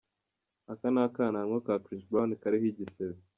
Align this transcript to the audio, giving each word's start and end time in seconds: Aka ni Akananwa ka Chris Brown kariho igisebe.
Aka 0.71 0.87
ni 0.93 0.99
Akananwa 1.05 1.57
ka 1.65 1.75
Chris 1.83 2.03
Brown 2.09 2.31
kariho 2.41 2.65
igisebe. 2.71 3.17